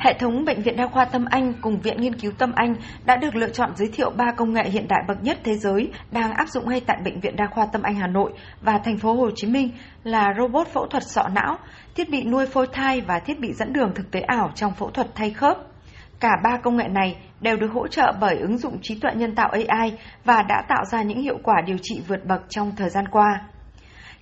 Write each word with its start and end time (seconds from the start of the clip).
Hệ 0.00 0.14
thống 0.14 0.44
Bệnh 0.44 0.62
viện 0.62 0.76
Đa 0.76 0.86
khoa 0.86 1.04
Tâm 1.04 1.24
Anh 1.30 1.52
cùng 1.60 1.80
Viện 1.80 2.00
Nghiên 2.00 2.14
cứu 2.14 2.32
Tâm 2.38 2.52
Anh 2.54 2.74
đã 3.04 3.16
được 3.16 3.34
lựa 3.34 3.48
chọn 3.48 3.76
giới 3.76 3.88
thiệu 3.88 4.10
ba 4.10 4.32
công 4.36 4.52
nghệ 4.52 4.64
hiện 4.70 4.88
đại 4.88 5.00
bậc 5.08 5.22
nhất 5.22 5.38
thế 5.44 5.54
giới 5.54 5.92
đang 6.10 6.32
áp 6.32 6.48
dụng 6.48 6.68
ngay 6.68 6.80
tại 6.86 6.96
Bệnh 7.04 7.20
viện 7.20 7.36
Đa 7.36 7.46
khoa 7.46 7.66
Tâm 7.66 7.82
Anh 7.82 7.94
Hà 7.94 8.06
Nội 8.06 8.32
và 8.60 8.78
thành 8.84 8.98
phố 8.98 9.14
Hồ 9.14 9.30
Chí 9.34 9.46
Minh 9.46 9.70
là 10.04 10.34
robot 10.38 10.66
phẫu 10.66 10.86
thuật 10.86 11.02
sọ 11.02 11.28
não, 11.34 11.58
thiết 11.94 12.10
bị 12.10 12.24
nuôi 12.24 12.46
phôi 12.46 12.66
thai 12.72 13.00
và 13.00 13.18
thiết 13.18 13.40
bị 13.40 13.52
dẫn 13.52 13.72
đường 13.72 13.92
thực 13.94 14.10
tế 14.10 14.20
ảo 14.20 14.50
trong 14.54 14.72
phẫu 14.74 14.90
thuật 14.90 15.06
thay 15.14 15.30
khớp. 15.30 15.56
Cả 16.20 16.32
ba 16.44 16.56
công 16.62 16.76
nghệ 16.76 16.88
này 16.88 17.16
đều 17.40 17.56
được 17.56 17.70
hỗ 17.72 17.88
trợ 17.88 18.12
bởi 18.20 18.36
ứng 18.36 18.58
dụng 18.58 18.78
trí 18.82 19.00
tuệ 19.00 19.10
nhân 19.14 19.34
tạo 19.34 19.50
AI 19.68 19.92
và 20.24 20.42
đã 20.42 20.62
tạo 20.68 20.84
ra 20.84 21.02
những 21.02 21.22
hiệu 21.22 21.38
quả 21.42 21.54
điều 21.66 21.76
trị 21.82 22.02
vượt 22.08 22.24
bậc 22.24 22.40
trong 22.48 22.72
thời 22.76 22.90
gian 22.90 23.08
qua. 23.08 23.40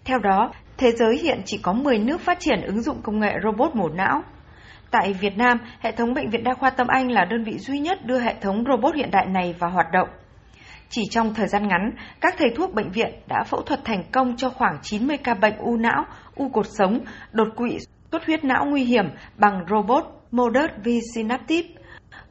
Theo 0.05 0.19
đó, 0.19 0.53
thế 0.77 0.93
giới 0.93 1.19
hiện 1.19 1.43
chỉ 1.45 1.59
có 1.63 1.73
10 1.73 1.99
nước 1.99 2.21
phát 2.21 2.41
triển 2.41 2.61
ứng 2.61 2.83
dụng 2.83 3.03
công 3.03 3.21
nghệ 3.21 3.33
robot 3.45 3.75
mổ 3.75 3.89
não. 3.89 4.23
Tại 4.91 5.13
Việt 5.13 5.37
Nam, 5.37 5.59
hệ 5.81 5.93
thống 5.93 6.15
Bệnh 6.15 6.31
viện 6.31 6.45
Đa 6.45 6.55
khoa 6.55 6.71
Tâm 6.71 6.87
Anh 6.87 7.11
là 7.11 7.25
đơn 7.25 7.45
vị 7.45 7.59
duy 7.59 7.79
nhất 7.79 8.07
đưa 8.07 8.19
hệ 8.19 8.35
thống 8.41 8.65
robot 8.69 8.95
hiện 8.95 9.11
đại 9.11 9.27
này 9.27 9.55
vào 9.59 9.71
hoạt 9.71 9.87
động. 9.93 10.09
Chỉ 10.89 11.03
trong 11.11 11.35
thời 11.35 11.49
gian 11.49 11.69
ngắn, 11.69 11.91
các 12.21 12.35
thầy 12.39 12.49
thuốc 12.57 12.75
bệnh 12.75 12.91
viện 12.91 13.15
đã 13.29 13.45
phẫu 13.47 13.63
thuật 13.63 13.81
thành 13.85 14.03
công 14.13 14.37
cho 14.37 14.51
khoảng 14.51 14.79
90 14.83 15.17
ca 15.17 15.35
bệnh 15.35 15.57
u 15.59 15.77
não, 15.77 16.05
u 16.35 16.49
cột 16.49 16.67
sống, 16.69 17.01
đột 17.33 17.49
quỵ, 17.57 17.79
xuất 18.13 18.27
huyết 18.27 18.45
não 18.45 18.67
nguy 18.67 18.85
hiểm 18.85 19.05
bằng 19.37 19.65
robot 19.71 20.05
Modus 20.31 20.71
V 20.85 20.89
Synaptive. 21.15 21.69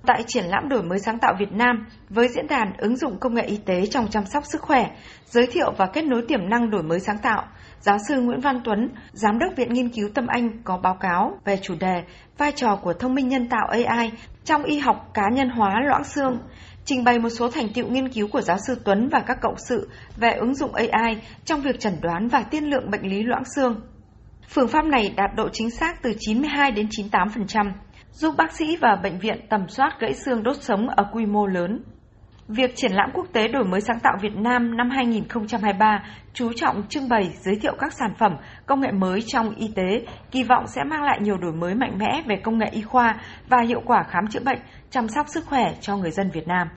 Tại 0.06 0.24
triển 0.28 0.46
lãm 0.46 0.70
đổi 0.70 0.84
mới 0.84 1.00
sáng 1.00 1.20
tạo 1.20 1.34
Việt 1.40 1.52
Nam 1.52 1.86
với 2.10 2.28
diễn 2.28 2.48
đàn 2.48 2.74
ứng 2.78 2.98
dụng 2.98 3.20
công 3.20 3.34
nghệ 3.34 3.44
y 3.44 3.58
tế 3.58 3.86
trong 3.86 4.08
chăm 4.08 4.26
sóc 4.26 4.44
sức 4.46 4.62
khỏe, 4.62 4.90
giới 5.26 5.48
thiệu 5.48 5.74
và 5.78 5.86
kết 5.86 6.06
nối 6.06 6.22
tiềm 6.28 6.50
năng 6.50 6.70
đổi 6.70 6.84
mới 6.84 7.00
sáng 7.00 7.18
tạo, 7.18 7.44
giáo 7.80 7.98
sư 8.08 8.22
Nguyễn 8.22 8.40
Văn 8.40 8.62
Tuấn, 8.64 8.90
giám 9.12 9.40
đốc 9.40 9.56
Viện 9.56 9.74
Nghiên 9.74 9.90
cứu 9.90 10.10
Tâm 10.14 10.28
Anh 10.28 10.64
có 10.64 10.78
báo 10.78 10.98
cáo 11.00 11.40
về 11.46 11.60
chủ 11.62 11.76
đề 11.80 12.04
vai 12.38 12.52
trò 12.52 12.76
của 12.76 12.94
thông 12.94 13.16
minh 13.16 13.28
nhân 13.28 13.50
tạo 13.50 13.68
AI 13.68 14.12
trong 14.44 14.64
y 14.64 14.80
học 14.80 15.12
cá 15.14 15.24
nhân 15.34 15.50
hóa 15.50 15.82
loãng 15.86 16.04
xương, 16.04 16.40
trình 16.86 17.04
bày 17.04 17.20
một 17.20 17.30
số 17.30 17.52
thành 17.52 17.70
tiệu 17.74 17.88
nghiên 17.88 18.10
cứu 18.10 18.28
của 18.28 18.42
giáo 18.42 18.58
sư 18.68 18.82
Tuấn 18.86 19.10
và 19.12 19.20
các 19.20 19.38
cộng 19.42 19.58
sự 19.70 19.90
về 20.18 20.32
ứng 20.32 20.56
dụng 20.56 20.74
AI 20.74 21.22
trong 21.46 21.62
việc 21.62 21.80
chẩn 21.80 21.94
đoán 22.02 22.28
và 22.28 22.42
tiên 22.42 22.64
lượng 22.64 22.92
bệnh 22.92 23.10
lý 23.10 23.24
loãng 23.24 23.44
xương. 23.56 23.82
Phương 24.50 24.68
pháp 24.68 24.86
này 24.86 25.14
đạt 25.16 25.30
độ 25.36 25.50
chính 25.54 25.70
xác 25.70 26.02
từ 26.02 26.14
92 26.20 26.72
đến 26.72 26.88
98%, 26.88 27.72
giúp 28.18 28.36
bác 28.38 28.52
sĩ 28.52 28.78
và 28.82 28.96
bệnh 29.04 29.20
viện 29.20 29.48
tầm 29.50 29.68
soát 29.68 30.00
gãy 30.00 30.14
xương 30.14 30.44
đốt 30.44 30.56
sống 30.62 30.90
ở 30.90 31.04
quy 31.12 31.26
mô 31.26 31.48
lớn. 31.48 31.84
Việc 32.48 32.76
triển 32.76 32.92
lãm 32.92 33.10
quốc 33.14 33.26
tế 33.34 33.48
đổi 33.48 33.64
mới 33.64 33.82
sáng 33.82 34.00
tạo 34.04 34.14
Việt 34.22 34.36
Nam 34.36 34.78
năm 34.78 34.90
2023 34.90 36.04
chú 36.34 36.54
trọng 36.54 36.88
trưng 36.88 37.10
bày 37.10 37.30
giới 37.46 37.56
thiệu 37.62 37.76
các 37.80 37.94
sản 37.94 38.14
phẩm, 38.20 38.38
công 38.66 38.82
nghệ 38.82 38.92
mới 38.92 39.22
trong 39.22 39.56
y 39.56 39.72
tế, 39.76 40.06
kỳ 40.32 40.44
vọng 40.44 40.68
sẽ 40.68 40.84
mang 40.84 41.04
lại 41.04 41.20
nhiều 41.22 41.38
đổi 41.38 41.54
mới 41.54 41.76
mạnh 41.76 41.98
mẽ 41.98 42.22
về 42.28 42.36
công 42.44 42.58
nghệ 42.58 42.68
y 42.72 42.82
khoa 42.82 43.16
và 43.50 43.58
hiệu 43.68 43.82
quả 43.86 44.04
khám 44.10 44.28
chữa 44.28 44.44
bệnh, 44.46 44.60
chăm 44.90 45.08
sóc 45.08 45.26
sức 45.30 45.46
khỏe 45.46 45.74
cho 45.82 45.98
người 45.98 46.12
dân 46.12 46.30
Việt 46.34 46.48
Nam. 46.48 46.66